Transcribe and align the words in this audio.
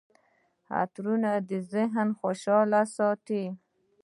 عطرونه 0.79 1.31
د 1.49 1.51
ذهن 1.73 2.07
خوشحاله 2.19 2.81
ساتي. 2.95 3.43